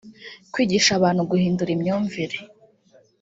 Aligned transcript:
kwigisha 0.53 0.91
abantu 0.99 1.21
guhindura 1.31 1.69
imyumvire 1.77 2.37